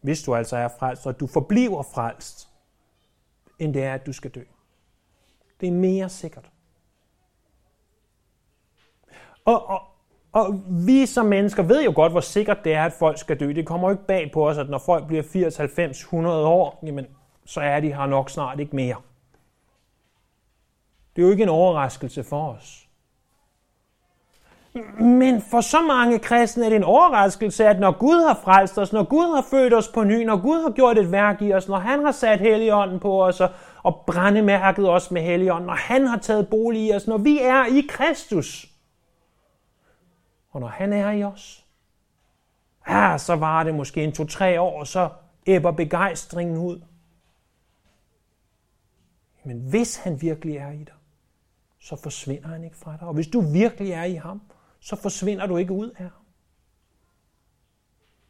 [0.00, 2.48] hvis du altså er frelst, og du forbliver frelst,
[3.58, 4.42] end det er, at du skal dø.
[5.60, 6.50] Det er mere sikkert.
[9.44, 9.82] Og, og,
[10.32, 13.52] og vi som mennesker ved jo godt, hvor sikkert det er, at folk skal dø.
[13.52, 16.80] Det kommer jo ikke bag på os, at når folk bliver 80, 90, 100 år,
[16.86, 17.06] jamen,
[17.44, 18.96] så er de her nok snart ikke mere.
[21.16, 22.87] Det er jo ikke en overraskelse for os.
[25.00, 28.92] Men for så mange kristne er det en overraskelse, at når Gud har frelst os,
[28.92, 31.68] når Gud har født os på ny, når Gud har gjort et værk i os,
[31.68, 33.50] når han har sat Helligånden på os og,
[33.82, 37.64] og brændemærket os med Helligånden, når han har taget bolig i os, når vi er
[37.64, 38.68] i Kristus,
[40.50, 41.64] og når han er i os,
[42.88, 45.08] ja, så var det måske en to-tre år, og så
[45.46, 46.80] æbber begejstringen ud.
[49.44, 50.94] Men hvis han virkelig er i dig,
[51.80, 53.08] så forsvinder han ikke fra dig.
[53.08, 54.40] Og hvis du virkelig er i ham,
[54.80, 56.24] så forsvinder du ikke ud af ham.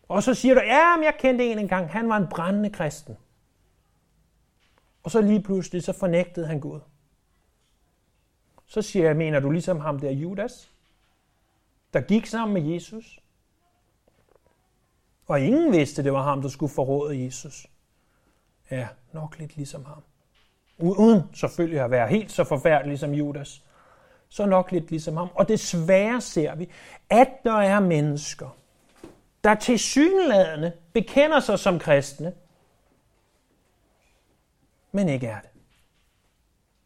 [0.08, 3.16] Og så siger du, ja, men jeg kendte en engang, han var en brændende kristen.
[5.02, 6.80] Og så lige pludselig, så fornægtede han Gud.
[8.66, 10.70] Så siger jeg, mener du ligesom ham der Judas,
[11.92, 13.20] der gik sammen med Jesus?
[15.26, 17.66] Og ingen vidste, det var ham, der skulle forråde Jesus.
[18.70, 20.02] Ja, nok lidt ligesom ham.
[20.78, 23.64] Uden selvfølgelig at være helt så forfærdelig som Judas
[24.28, 25.28] så nok lidt ligesom ham.
[25.34, 26.68] Og desværre ser vi,
[27.10, 28.56] at der er mennesker,
[29.44, 32.32] der til synladende bekender sig som kristne,
[34.92, 35.50] men ikke er det.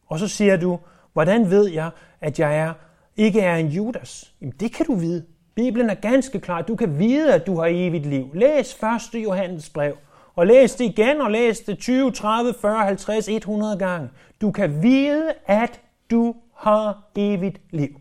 [0.06, 0.78] Og så siger du,
[1.12, 2.72] hvordan ved jeg, at jeg er,
[3.16, 4.34] ikke er en Judas?
[4.40, 5.26] Jamen det kan du vide.
[5.54, 6.62] Bibelen er ganske klar.
[6.62, 8.30] Du kan vide, at du har evigt liv.
[8.34, 8.78] Læs
[9.14, 9.24] 1.
[9.24, 9.96] Johannes brev.
[10.34, 14.10] Og læs det igen, og læs det 20, 30, 40, 50, 100 gange.
[14.40, 18.00] Du kan vide, at du har evigt liv.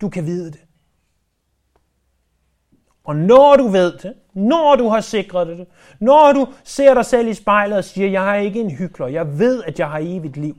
[0.00, 0.60] Du kan vide det.
[3.04, 5.66] Og når du ved det, når du har sikret det,
[6.00, 9.38] når du ser dig selv i spejlet og siger, jeg er ikke en hyggelig, jeg
[9.38, 10.56] ved, at jeg har evigt liv,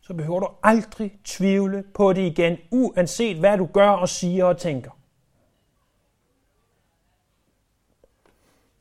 [0.00, 4.58] så behøver du aldrig tvivle på det igen, uanset hvad du gør og siger og
[4.58, 4.90] tænker.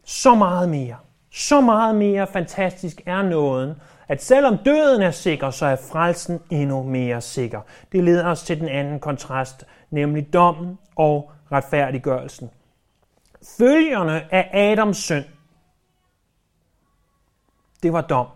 [0.04, 0.98] Så meget mere,
[1.32, 3.74] så meget mere fantastisk er nåden,
[4.08, 7.62] at selvom døden er sikker, så er frelsen endnu mere sikker.
[7.92, 12.50] Det leder os til den anden kontrast, nemlig dommen og retfærdiggørelsen.
[13.58, 15.26] Følgerne af Adams synd,
[17.84, 18.28] det var dom.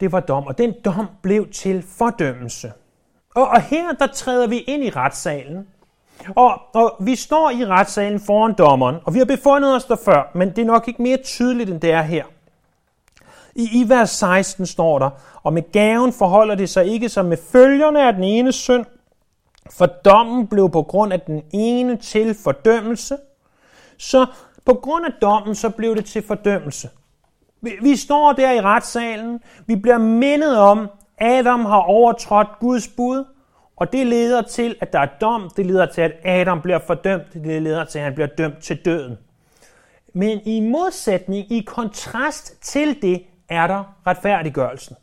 [0.00, 2.72] Det var dom, og den dom blev til fordømmelse.
[3.34, 5.68] Og, og her der træder vi ind i retssalen,
[6.36, 10.30] og, og vi står i retssalen foran dommeren, og vi har befundet os der før,
[10.34, 12.24] men det er nok ikke mere tydeligt, end det er her.
[13.54, 15.10] I, I vers 16 står der,
[15.42, 18.84] og med gaven forholder det sig ikke som med følgerne af den ene synd,
[19.70, 23.16] for dommen blev på grund af den ene til fordømmelse.
[23.98, 24.26] Så
[24.64, 26.88] på grund af dommen, så blev det til fordømmelse.
[27.60, 33.24] Vi, vi står der i retssalen, vi bliver mindet om, Adam har overtrådt Guds bud,
[33.76, 37.34] og det leder til, at der er dom, det leder til, at Adam bliver fordømt,
[37.34, 39.18] det leder til, at han bliver dømt til døden.
[40.12, 44.96] Men i modsætning, i kontrast til det, er der retfærdiggørelsen.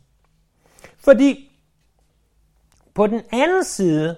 [0.98, 1.50] Fordi
[2.94, 4.16] på den anden side,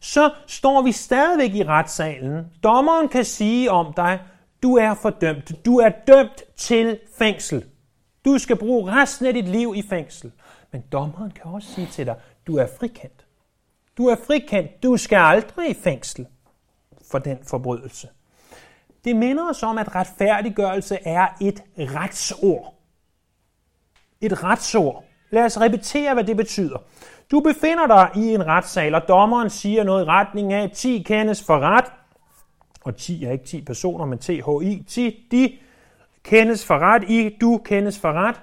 [0.00, 2.46] så står vi stadigvæk i retssalen.
[2.62, 4.20] Dommeren kan sige om dig,
[4.62, 5.64] du er fordømt.
[5.64, 7.64] Du er dømt til fængsel.
[8.24, 10.32] Du skal bruge resten af dit liv i fængsel.
[10.72, 13.26] Men dommeren kan også sige til dig, du er frikendt.
[13.96, 14.82] Du er frikendt.
[14.82, 16.26] Du skal aldrig i fængsel
[17.10, 18.08] for den forbrydelse.
[19.04, 22.73] Det minder os om, at retfærdiggørelse er et retsord
[24.20, 25.04] et retsord.
[25.30, 26.78] Lad os repetere, hvad det betyder.
[27.30, 31.44] Du befinder dig i en retssal, og dommeren siger noget i retning af, 10 kendes
[31.44, 31.84] for ret,
[32.84, 35.58] og 10 er ikke 10 personer, men THI, 10, de
[36.22, 38.40] kendes for ret, I, du kendes for ret.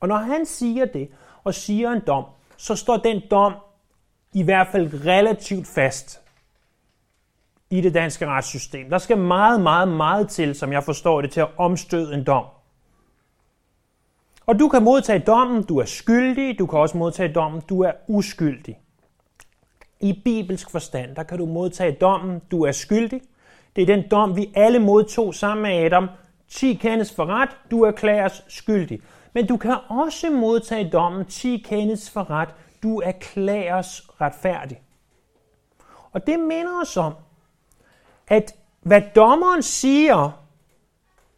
[0.00, 1.08] Og når han siger det,
[1.44, 2.24] og siger en dom,
[2.56, 3.52] så står den dom
[4.32, 6.20] i hvert fald relativt fast
[7.70, 8.90] i det danske retssystem.
[8.90, 12.44] Der skal meget, meget, meget til, som jeg forstår det, til at omstøde en dom.
[14.48, 17.92] Og du kan modtage dommen, du er skyldig, du kan også modtage dommen, du er
[18.06, 18.78] uskyldig.
[20.00, 23.20] I bibelsk forstand, der kan du modtage dommen, du er skyldig.
[23.76, 26.08] Det er den dom, vi alle modtog sammen med Adam.
[26.48, 29.00] Ti kendes for ret, du erklæres skyldig.
[29.32, 32.48] Men du kan også modtage dommen, ti kendes for ret,
[32.82, 34.80] du erklæres retfærdig.
[36.12, 37.14] Og det minder os om,
[38.28, 40.37] at hvad dommeren siger,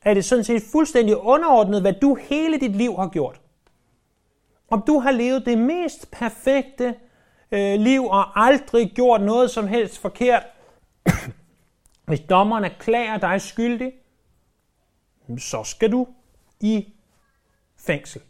[0.02, 3.40] er det sådan set fuldstændig underordnet, hvad du hele dit liv har gjort.
[4.70, 6.94] Om du har levet det mest perfekte
[7.50, 10.42] øh, liv og aldrig gjort noget som helst forkert,
[12.06, 13.92] hvis dommeren erklærer dig skyldig,
[15.38, 16.06] så skal du
[16.60, 16.92] i
[17.76, 18.22] fængsel.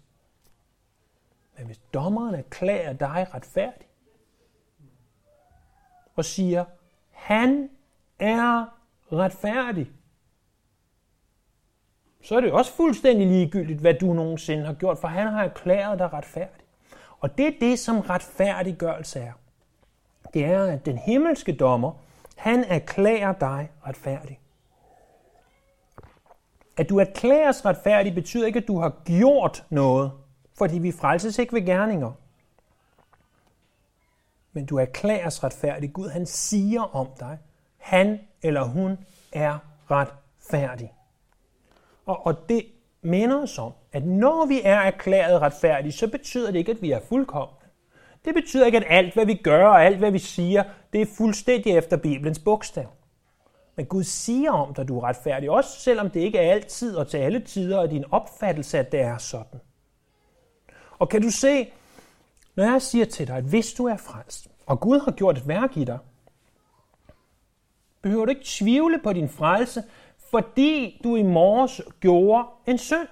[1.57, 3.87] Men hvis dommeren erklærer dig retfærdig,
[6.17, 6.65] og siger,
[7.11, 7.71] han
[8.19, 8.65] er
[9.13, 9.91] retfærdig,
[12.23, 15.99] så er det også fuldstændig ligegyldigt, hvad du nogensinde har gjort, for han har erklæret
[15.99, 16.65] dig retfærdig.
[17.21, 19.33] Og det er det, som retfærdiggørelse er.
[20.35, 21.93] Det er, at den himmelske dommer,
[22.37, 24.39] han erklærer dig retfærdig.
[26.77, 30.13] At du erklæres retfærdig betyder ikke, at du har gjort noget,
[30.59, 32.13] fordi vi frelses ikke ved gerninger.
[34.53, 35.93] Men du erklæres retfærdig.
[35.93, 37.39] Gud han siger om dig,
[37.77, 38.99] han eller hun
[39.33, 39.59] er
[39.91, 40.93] retfærdig.
[42.11, 42.66] Og, og det
[43.03, 46.90] minder os om, at når vi er erklæret retfærdige, så betyder det ikke, at vi
[46.90, 47.55] er fuldkomne.
[48.25, 51.07] Det betyder ikke, at alt, hvad vi gør og alt, hvad vi siger, det er
[51.16, 52.87] fuldstændig efter Bibelens bogstav.
[53.77, 56.96] Men Gud siger om dig, at du er retfærdig, også selvom det ikke er altid
[56.96, 59.61] og til alle tider og din opfattelse, at det er sådan.
[60.99, 61.73] Og kan du se,
[62.57, 65.49] når jeg siger til dig, at hvis du er frelst, og Gud har gjort et
[65.49, 65.99] værk i dig,
[68.03, 69.83] behøver du ikke tvivle på din frelse,
[70.31, 73.09] fordi du i morges gjorde en synd.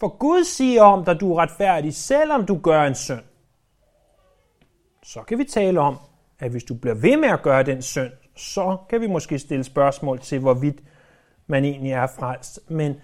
[0.00, 3.22] For Gud siger om dig, du er retfærdig, selvom du gør en synd.
[5.02, 5.98] Så kan vi tale om,
[6.38, 9.64] at hvis du bliver ved med at gøre den synd, så kan vi måske stille
[9.64, 10.76] spørgsmål til, hvorvidt
[11.46, 12.70] man egentlig er frelst.
[12.70, 12.94] Men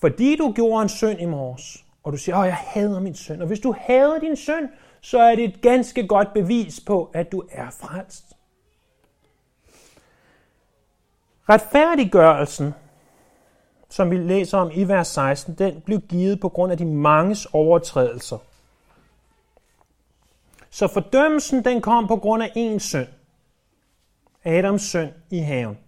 [0.00, 3.40] fordi du gjorde en synd i morges, og du siger, at jeg hader min synd,
[3.40, 4.68] og hvis du hader din synd,
[5.00, 8.33] så er det et ganske godt bevis på, at du er frelst.
[11.48, 12.74] Retfærdiggørelsen,
[13.88, 17.46] som vi læser om i vers 16, den blev givet på grund af de manges
[17.52, 18.38] overtrædelser.
[20.70, 23.06] Så fordømmelsen den kom på grund af en synd.
[24.44, 25.78] Adams synd i haven.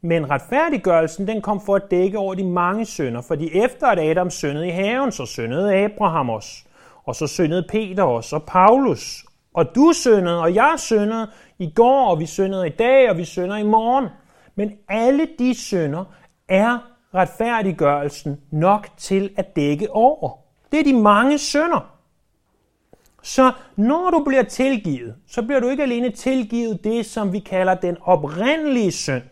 [0.00, 4.30] Men retfærdiggørelsen den kom for at dække over de mange synder, fordi efter at Adam
[4.30, 6.64] syndede i haven, så syndede Abraham også,
[7.04, 12.10] og så syndede Peter også, og Paulus, og du syndede, og jeg syndede i går,
[12.10, 14.08] og vi syndede i dag, og vi synder i morgen.
[14.54, 16.04] Men alle de synder
[16.48, 16.78] er
[17.14, 20.38] retfærdiggørelsen nok til at dække over.
[20.72, 21.94] Det er de mange synder.
[23.22, 27.74] Så når du bliver tilgivet, så bliver du ikke alene tilgivet det, som vi kalder
[27.74, 29.22] den oprindelige synd.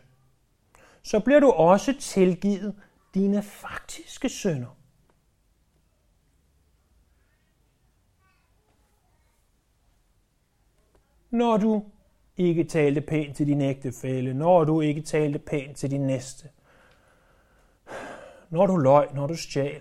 [1.02, 2.74] Så bliver du også tilgivet
[3.14, 4.76] dine faktiske synder.
[11.30, 11.84] Når du
[12.36, 16.48] ikke talte pænt til din ægtefælle, når du ikke talte pænt til din næste,
[18.50, 19.80] når du løj, når du stjal,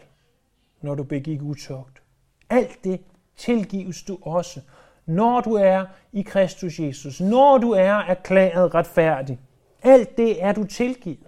[0.82, 2.02] når du begik utugt.
[2.50, 3.02] Alt det
[3.36, 4.62] tilgives du også,
[5.06, 9.40] når du er i Kristus Jesus, når du er erklæret retfærdig.
[9.84, 11.28] Alt det er du tilgivet.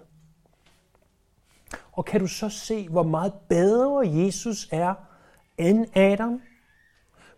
[1.92, 4.94] Og kan du så se, hvor meget bedre Jesus er
[5.58, 6.40] end Adam?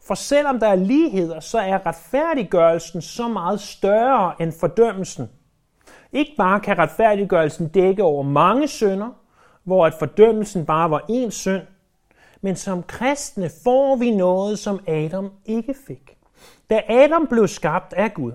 [0.07, 5.31] For selvom der er ligheder, så er retfærdiggørelsen så meget større end fordømmelsen.
[6.12, 9.11] Ikke bare kan retfærdiggørelsen dække over mange synder,
[9.64, 11.62] hvor at fordømmelsen bare var én synd,
[12.40, 16.16] men som kristne får vi noget, som Adam ikke fik.
[16.71, 18.33] Da Adam blev skabt af Gud,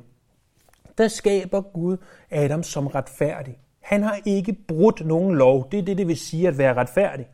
[0.98, 1.98] der skaber Gud
[2.32, 3.60] Adam som retfærdig.
[3.82, 5.68] Han har ikke brudt nogen lov.
[5.72, 7.28] Det er det, det vil sige at være retfærdig.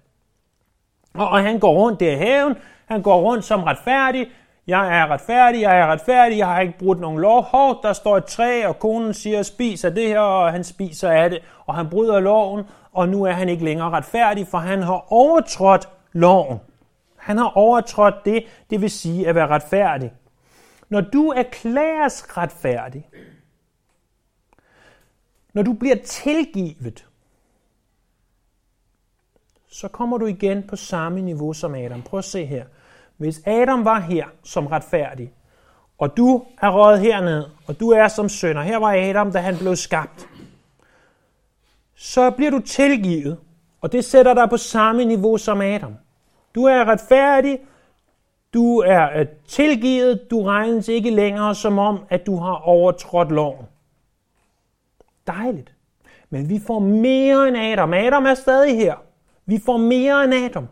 [1.18, 4.28] Og, og han går rundt der i haven, han går rundt som retfærdig.
[4.68, 7.44] Jeg er retfærdig, jeg er retfærdig, jeg har ikke brudt nogen lov.
[7.44, 11.12] Hov, der står et træ, og konen siger, spis af det her, og han spiser
[11.12, 14.84] af det, og han bryder loven, og nu er han ikke længere retfærdig, for han
[14.84, 16.60] har overtrådt loven.
[17.18, 20.14] Han har overtrådt det, det vil sige at være retfærdig.
[20.90, 23.08] Når du erklæres retfærdig,
[25.54, 27.07] når du bliver tilgivet,
[29.78, 32.02] så kommer du igen på samme niveau som Adam.
[32.02, 32.66] Prøv at se her.
[33.18, 35.32] Hvis Adam var her som retfærdig,
[35.98, 39.58] og du er røget herned, og du er som sønder, her var Adam, da han
[39.58, 40.28] blev skabt,
[41.96, 43.38] så bliver du tilgivet,
[43.82, 45.96] og det sætter dig på samme niveau som Adam.
[46.56, 47.60] Du er retfærdig,
[48.54, 53.66] du er øh, tilgivet, du regnes ikke længere som om, at du har overtrådt loven.
[55.28, 55.74] Dejligt.
[56.30, 57.94] Men vi får mere end Adam.
[57.94, 59.07] Adam er stadig her.
[59.48, 60.68] Vi får mere end Adam.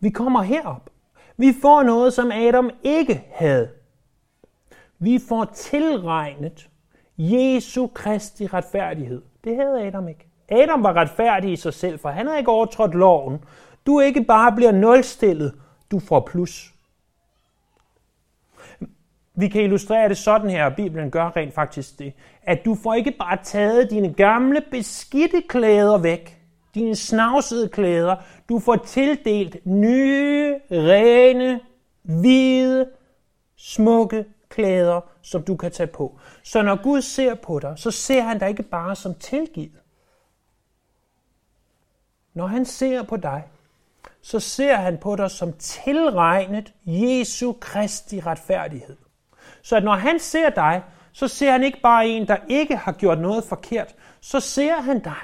[0.00, 0.90] Vi kommer herop.
[1.36, 3.70] Vi får noget, som Adam ikke havde.
[4.98, 6.68] Vi får tilregnet
[7.18, 9.22] Jesu Kristi retfærdighed.
[9.44, 10.26] Det havde Adam ikke.
[10.48, 13.44] Adam var retfærdig i sig selv, for han havde ikke overtrådt loven.
[13.86, 15.54] Du ikke bare bliver nulstillet,
[15.90, 16.74] du får plus.
[19.34, 22.94] Vi kan illustrere det sådan her, og Bibelen gør rent faktisk det, at du får
[22.94, 26.37] ikke bare taget dine gamle beskidte klæder væk,
[26.74, 28.16] dine snavsede klæder,
[28.48, 31.60] du får tildelt nye, rene,
[32.02, 32.88] hvide,
[33.56, 36.18] smukke klæder, som du kan tage på.
[36.42, 39.80] Så når Gud ser på dig, så ser han dig ikke bare som tilgivet.
[42.34, 43.44] Når han ser på dig,
[44.22, 48.96] så ser han på dig som tilregnet Jesu Kristi retfærdighed.
[49.62, 52.92] Så at når han ser dig, så ser han ikke bare en, der ikke har
[52.92, 55.22] gjort noget forkert, så ser han dig.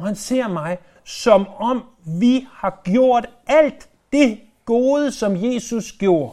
[0.00, 1.84] Og han ser mig, som om
[2.20, 6.32] vi har gjort alt det gode, som Jesus gjorde.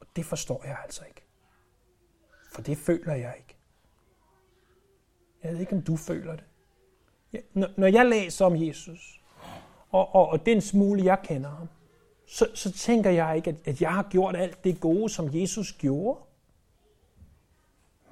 [0.00, 1.22] Og det forstår jeg altså ikke.
[2.52, 3.56] For det føler jeg ikke.
[5.42, 6.44] Jeg ved ikke, om du føler det.
[7.76, 9.20] Når jeg læser om Jesus,
[9.90, 11.68] og, og, og den smule, jeg kender ham,
[12.26, 15.72] så, så tænker jeg ikke, at, at jeg har gjort alt det gode, som Jesus
[15.72, 16.20] gjorde.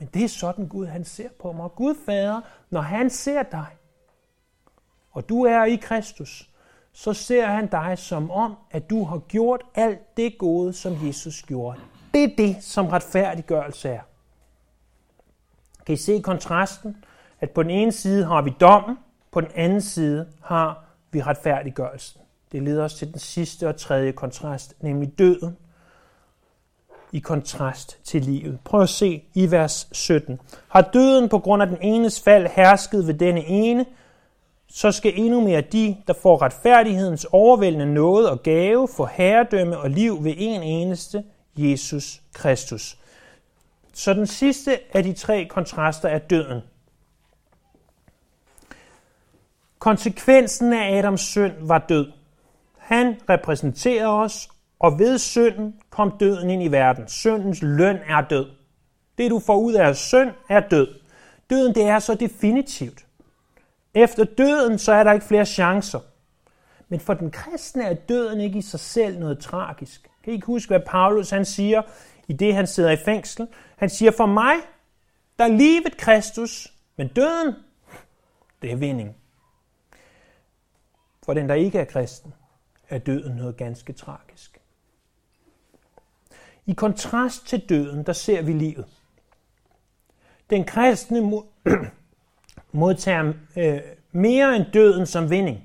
[0.02, 1.70] Men det er sådan Gud, han ser på mig.
[1.76, 2.40] Gud Fader,
[2.70, 3.66] når han ser dig,
[5.10, 6.50] og du er i Kristus,
[6.92, 11.42] så ser han dig som om, at du har gjort alt det gode, som Jesus
[11.42, 11.80] gjorde.
[12.14, 14.00] Det er det, som retfærdiggørelse er.
[15.86, 17.04] Kan I se kontrasten?
[17.40, 18.98] At på den ene side har vi dommen,
[19.30, 22.20] på den anden side har vi retfærdiggørelsen.
[22.52, 25.56] Det leder os til den sidste og tredje kontrast, nemlig døden
[27.12, 28.58] i kontrast til livet.
[28.64, 30.40] Prøv at se i vers 17.
[30.68, 33.86] Har døden på grund af den enes fald hersket ved denne ene,
[34.68, 39.90] så skal endnu mere de, der får retfærdighedens overvældende nåde og gave, få herredømme og
[39.90, 41.24] liv ved en eneste,
[41.56, 42.98] Jesus Kristus.
[43.92, 46.60] Så den sidste af de tre kontraster er døden.
[49.78, 52.12] Konsekvensen af Adams synd var død.
[52.78, 54.48] Han repræsenterer os,
[54.82, 57.08] og ved synden kom døden ind i verden.
[57.08, 58.50] Syndens løn er død.
[59.18, 60.88] Det du får ud af synd er død.
[61.50, 63.06] Døden det er så definitivt.
[63.94, 66.00] Efter døden så er der ikke flere chancer.
[66.88, 70.10] Men for den kristne er døden ikke i sig selv noget tragisk.
[70.24, 71.82] Kan I ikke huske, hvad Paulus han siger
[72.28, 73.48] i det, han sidder i fængsel?
[73.76, 74.54] Han siger, for mig,
[75.38, 77.54] der er livet Kristus, men døden,
[78.62, 79.16] det er vinding.
[81.22, 82.34] For den, der ikke er kristen,
[82.88, 84.51] er døden noget ganske tragisk.
[86.66, 88.84] I kontrast til døden, der ser vi livet.
[90.50, 91.42] Den kristne
[92.72, 93.80] modtager øh,
[94.12, 95.58] mere end døden som vinding.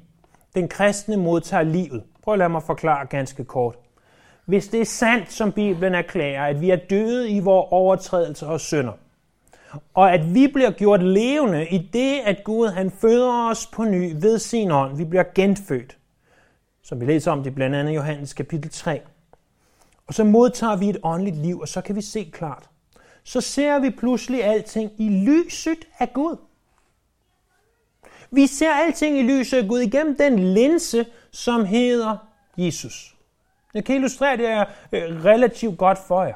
[0.55, 2.03] Den kristne modtager livet.
[2.23, 3.75] Prøv at lade mig forklare ganske kort.
[4.45, 8.59] Hvis det er sandt, som Bibelen erklærer, at vi er døde i vores overtrædelser og
[8.59, 8.93] synder,
[9.93, 14.13] og at vi bliver gjort levende i det, at Gud han føder os på ny
[14.21, 14.97] ved sin ånd.
[14.97, 15.97] Vi bliver genfødt,
[16.83, 19.01] som vi læser om det blandt andet i Johannes kapitel 3.
[20.07, 22.69] Og så modtager vi et åndeligt liv, og så kan vi se klart.
[23.23, 26.37] Så ser vi pludselig alting i lyset af Gud.
[28.31, 32.17] Vi ser alting i lyset af Gud igennem den linse, som hedder
[32.57, 33.15] Jesus.
[33.73, 36.35] Jeg kan illustrere det her øh, relativt godt for jer.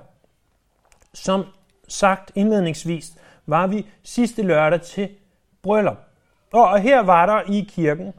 [1.14, 1.46] Som
[1.88, 3.14] sagt indledningsvis,
[3.46, 5.10] var vi sidste lørdag til
[5.62, 5.98] bryllup.
[6.54, 8.14] Og her var der i kirken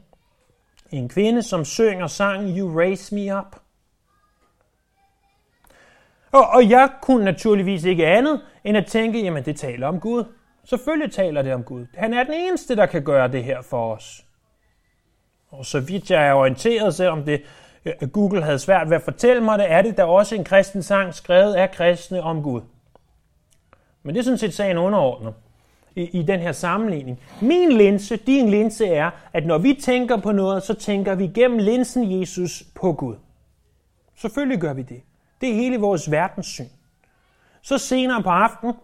[0.91, 3.62] en kvinde, som synger sangen You Raise Me Up.
[6.33, 10.23] Og, og jeg kunne naturligvis ikke andet end at tænke, jamen det taler om Gud.
[10.65, 11.85] Selvfølgelig taler det om Gud.
[11.93, 14.25] Han er den eneste, der kan gøre det her for os.
[15.51, 17.41] Og så vidt jeg er orienteret, selvom det,
[17.85, 20.83] øh, Google havde svært ved at fortælle mig det, er det da også en kristen
[20.83, 22.61] sang skrevet af kristne om Gud.
[24.03, 25.33] Men det er sådan set sagen underordnet
[25.95, 27.19] i, i den her sammenligning.
[27.41, 31.57] Min linse, din linse er, at når vi tænker på noget, så tænker vi gennem
[31.57, 33.15] linsen Jesus på Gud.
[34.15, 35.01] Selvfølgelig gør vi det.
[35.43, 36.65] Det er hele vores verdenssyn.
[37.61, 38.75] Så senere på aftenen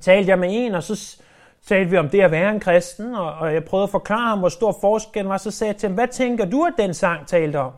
[0.00, 1.22] talte jeg med en, og så
[1.66, 4.38] talte vi om det at være en kristen, og, og jeg prøvede at forklare ham,
[4.38, 5.36] hvor stor forskellen var.
[5.36, 7.72] Så sagde jeg til ham, hvad tænker du, at den sang talte om?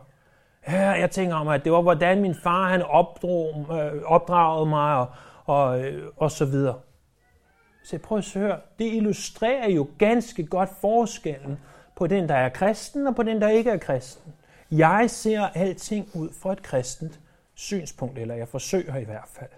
[0.67, 4.95] Ja, jeg tænker om, at det var, hvordan min far han opdrog, øh, opdragede mig,
[4.95, 5.07] og,
[5.45, 6.75] og, øh, og så videre.
[7.83, 11.59] Så prøv at høre, det illustrerer jo ganske godt forskellen
[11.95, 14.33] på den, der er kristen, og på den, der ikke er kristen.
[14.71, 17.19] Jeg ser alting ud fra et kristent
[17.55, 19.49] synspunkt, eller jeg forsøger i hvert fald.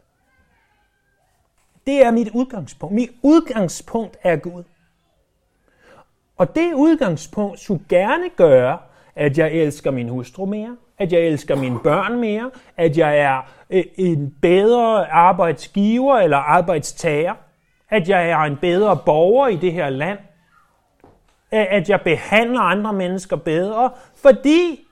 [1.88, 2.96] Det er mit udgangspunkt.
[2.96, 4.64] Mit udgangspunkt er Gud.
[6.38, 8.78] Og det udgangspunkt skulle gerne gøre,
[9.16, 13.42] at jeg elsker min hustru mere, at jeg elsker mine børn mere, at jeg er
[13.70, 17.34] øh, en bedre arbejdsgiver eller arbejdstager,
[17.90, 20.20] at jeg er en bedre borger i det her land,
[21.52, 24.88] at jeg behandler andre mennesker bedre, fordi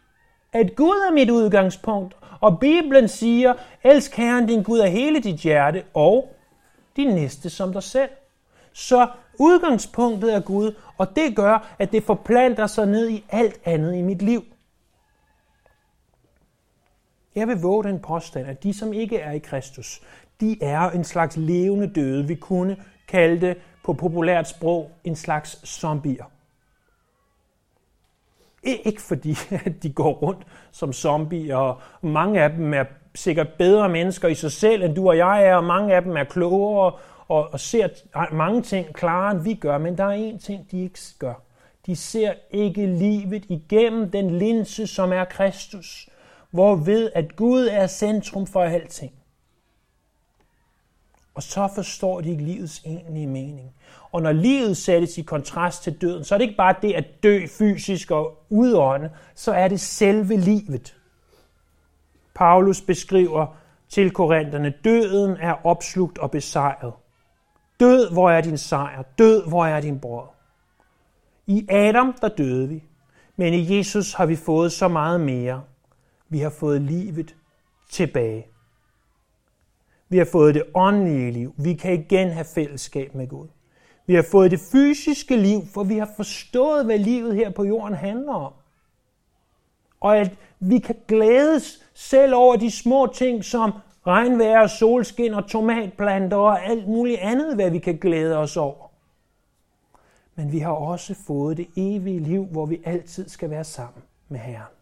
[0.53, 5.36] at Gud er mit udgangspunkt, og Bibelen siger, elsk Herren din Gud af hele dit
[5.36, 6.36] hjerte, og
[6.96, 8.10] din næste som dig selv.
[8.74, 9.08] Så
[9.40, 14.02] udgangspunktet er Gud, og det gør, at det forplanter sig ned i alt andet i
[14.02, 14.44] mit liv.
[17.36, 20.02] Jeg vil våge den påstand, at de, som ikke er i Kristus,
[20.40, 22.28] de er en slags levende døde.
[22.28, 22.78] Vi kunne
[23.08, 26.26] kalde det på populært sprog en slags zombier.
[28.66, 32.84] Ikke fordi at de går rundt som zombier, og mange af dem er
[33.16, 36.18] sikkert bedre mennesker i sig selv, end du og jeg er, og mange af dem
[36.18, 36.93] er klogere
[37.28, 37.88] og, og ser
[38.32, 39.78] mange ting klarere, end vi gør.
[39.78, 41.34] Men der er en ting, de ikke gør.
[41.86, 46.09] De ser ikke livet igennem den linse, som er Kristus,
[46.51, 49.13] hvor ved at Gud er centrum for alting.
[51.36, 53.74] Og så forstår de ikke livets egentlige mening.
[54.12, 57.24] Og når livet sættes i kontrast til døden, så er det ikke bare det at
[57.24, 60.96] dø fysisk og udånde, så er det selve livet.
[62.36, 63.48] Paulus beskriver
[63.90, 66.94] til korinterne, døden er opslugt og besejret.
[67.80, 69.04] Død, hvor er din sejr?
[69.18, 70.28] Død, hvor er din brød?
[71.48, 72.84] I Adam, der døde vi,
[73.36, 75.64] men i Jesus har vi fået så meget mere.
[76.30, 77.36] Vi har fået livet
[77.90, 78.48] tilbage.
[80.10, 81.53] Vi har fået det åndelige liv.
[81.58, 83.47] Vi kan igen have fællesskab med Gud.
[84.06, 87.93] Vi har fået det fysiske liv, for vi har forstået, hvad livet her på jorden
[87.93, 88.53] handler om.
[89.99, 93.72] Og at vi kan glædes selv over de små ting som
[94.08, 98.91] regnvejr, solskin og tomatplanter og alt muligt andet, hvad vi kan glæde os over.
[100.36, 104.39] Men vi har også fået det evige liv, hvor vi altid skal være sammen med
[104.39, 104.74] Herren.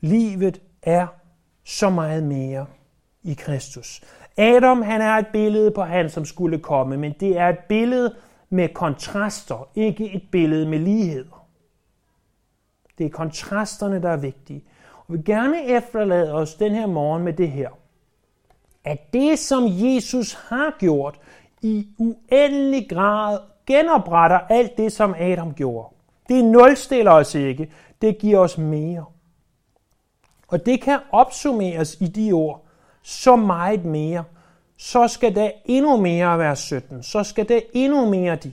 [0.00, 1.06] Livet er
[1.64, 2.66] så meget mere
[3.28, 4.00] i Kristus.
[4.36, 8.14] Adam, han er et billede på han, som skulle komme, men det er et billede
[8.50, 11.46] med kontraster, ikke et billede med ligheder.
[12.98, 14.64] Det er kontrasterne, der er vigtige.
[15.06, 17.70] Og vi gerne efterlade os den her morgen med det her.
[18.84, 21.20] At det, som Jesus har gjort,
[21.62, 25.94] i uendelig grad genopretter alt det, som Adam gjorde.
[26.28, 27.72] Det nulstiller os ikke,
[28.02, 29.04] det giver os mere.
[30.48, 32.67] Og det kan opsummeres i de ord,
[33.08, 34.24] så meget mere.
[34.76, 37.02] Så skal der endnu mere være 17.
[37.02, 38.52] Så skal der endnu mere de.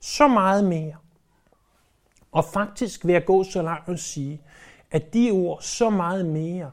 [0.00, 0.96] Så meget mere.
[2.32, 4.42] Og faktisk vil jeg gå så langt og sige,
[4.90, 6.70] at de ord så meget mere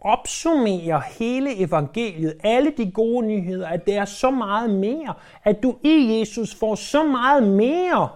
[0.00, 5.14] opsummerer hele evangeliet, alle de gode nyheder, at det er så meget mere,
[5.44, 8.08] at du i Jesus får så meget mere,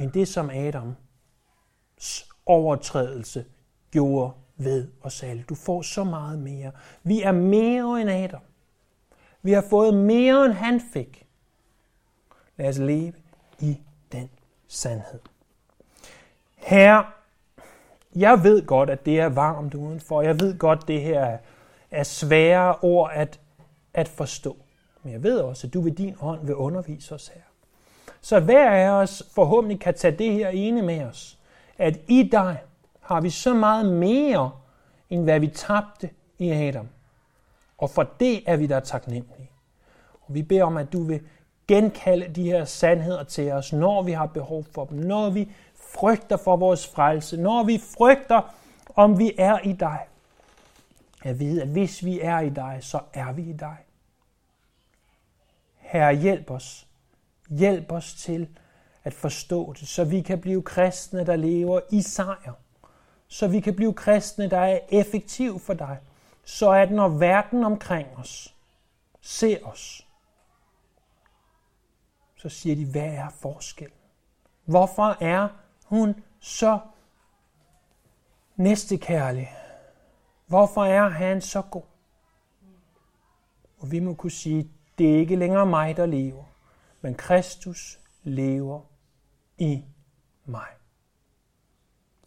[0.00, 3.44] end det, som Adams overtrædelse
[3.90, 4.32] gjorde
[4.64, 5.44] ved os alle.
[5.48, 6.72] Du får så meget mere.
[7.02, 8.40] Vi er mere end Adam.
[9.42, 11.26] Vi har fået mere, end han fik.
[12.56, 13.12] Lad os leve
[13.58, 13.80] i
[14.12, 14.30] den
[14.68, 15.20] sandhed.
[16.56, 17.06] Herre,
[18.16, 20.22] jeg ved godt, at det er varmt udenfor.
[20.22, 21.38] Jeg ved godt, at det her
[21.90, 23.40] er svære ord at,
[23.94, 24.56] at forstå.
[25.02, 27.40] Men jeg ved også, at du ved din hånd vil undervise os her.
[28.20, 31.38] Så hver af os forhåbentlig kan tage det her ene med os.
[31.78, 32.62] At i dig
[33.10, 34.50] har vi så meget mere,
[35.10, 36.88] end hvad vi tabte i Adam.
[37.78, 39.50] Og for det er vi der taknemmelige.
[40.22, 41.20] Og vi beder om, at du vil
[41.68, 46.36] genkalde de her sandheder til os, når vi har behov for dem, når vi frygter
[46.36, 48.54] for vores frelse, når vi frygter,
[48.96, 49.98] om vi er i dig.
[51.24, 53.76] Jeg ved, at hvis vi er i dig, så er vi i dig.
[55.76, 56.86] Herre, hjælp os.
[57.48, 58.48] Hjælp os til
[59.04, 62.52] at forstå det, så vi kan blive kristne, der lever i sejr.
[63.32, 65.98] Så vi kan blive kristne, der er effektiv for dig.
[66.44, 68.54] Så at når verden omkring os
[69.20, 70.06] ser os,
[72.36, 73.96] så siger de, hvad er forskellen?
[74.64, 75.48] Hvorfor er
[75.84, 76.80] hun så
[78.56, 79.56] næstekærlig?
[80.46, 81.82] Hvorfor er han så god?
[83.78, 86.44] Og vi må kunne sige, det er ikke længere mig, der lever,
[87.00, 88.80] men Kristus lever
[89.58, 89.84] i
[90.44, 90.79] mig.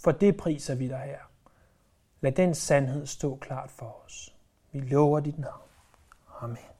[0.04, 1.20] For det priser vi dig her.
[2.22, 4.36] Lad den sandhed stå klart for os.
[4.72, 5.70] Vi lover dit navn.
[6.42, 6.73] Amen.